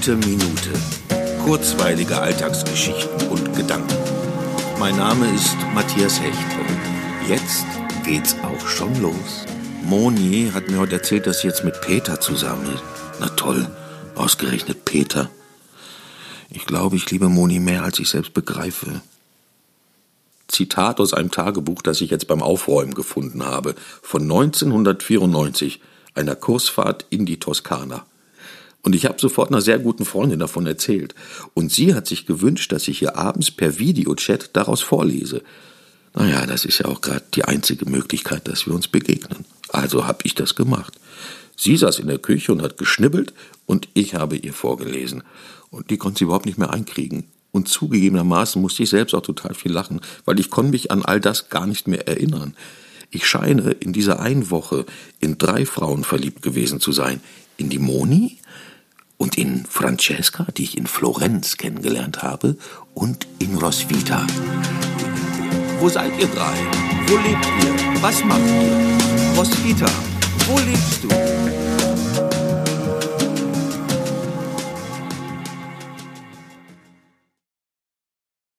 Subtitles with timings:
[0.00, 0.70] Heiße Minute.
[1.44, 3.98] Kurzweilige Alltagsgeschichten und Gedanken.
[4.78, 7.66] Mein Name ist Matthias Hecht und jetzt
[8.02, 9.44] geht's auch schon los.
[9.82, 12.82] Moni hat mir heute erzählt, dass sie jetzt mit Peter zusammen ist.
[13.20, 13.68] Na toll,
[14.14, 15.28] ausgerechnet Peter.
[16.48, 19.02] Ich glaube, ich liebe Moni mehr, als ich selbst begreife.
[20.48, 25.82] Zitat aus einem Tagebuch, das ich jetzt beim Aufräumen gefunden habe, von 1994,
[26.14, 28.06] einer Kursfahrt in die Toskana.
[28.82, 31.14] Und ich habe sofort einer sehr guten Freundin davon erzählt.
[31.54, 35.42] Und sie hat sich gewünscht, dass ich ihr abends per Videochat daraus vorlese.
[36.14, 39.44] Naja, das ist ja auch gerade die einzige Möglichkeit, dass wir uns begegnen.
[39.68, 40.94] Also habe ich das gemacht.
[41.56, 43.34] Sie saß in der Küche und hat geschnibbelt
[43.66, 45.22] und ich habe ihr vorgelesen.
[45.70, 47.24] Und die konnte sie überhaupt nicht mehr einkriegen.
[47.52, 51.20] Und zugegebenermaßen musste ich selbst auch total viel lachen, weil ich konnte mich an all
[51.20, 52.56] das gar nicht mehr erinnern.
[53.10, 54.86] Ich scheine in dieser einen Woche
[55.18, 57.20] in drei Frauen verliebt gewesen zu sein.
[57.56, 58.38] In die Moni,
[59.20, 62.56] und in Francesca, die ich in Florenz kennengelernt habe,
[62.94, 64.26] und in Rosvita.
[65.78, 66.56] Wo seid ihr drei?
[67.06, 68.02] Wo lebt ihr?
[68.02, 69.36] Was macht ihr?
[69.36, 69.90] Rosvita,
[70.48, 71.39] wo lebst du?